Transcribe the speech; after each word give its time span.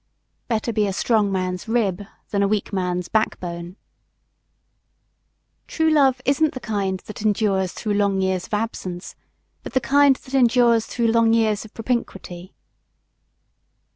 Better 0.47 0.73
be 0.73 0.87
a 0.87 0.93
strong 0.93 1.31
man's 1.31 1.67
"rib" 1.67 2.03
than 2.31 2.41
a 2.41 2.47
weak 2.47 2.73
man's 2.73 3.07
"backbone." 3.07 3.75
True 5.67 5.91
love 5.91 6.23
isn't 6.25 6.55
the 6.55 6.59
kind 6.59 6.99
that 7.01 7.21
endures 7.21 7.73
through 7.73 7.93
long 7.93 8.19
years 8.19 8.47
of 8.47 8.53
absence, 8.55 9.15
but 9.61 9.73
the 9.73 9.79
kind 9.79 10.15
that 10.15 10.33
endures 10.33 10.87
through 10.87 11.11
long 11.11 11.33
years 11.33 11.65
of 11.65 11.75
propinquity. 11.75 12.55